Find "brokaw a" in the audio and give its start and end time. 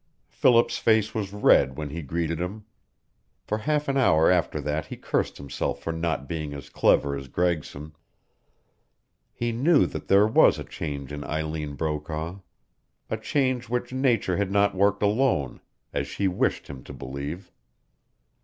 11.75-13.17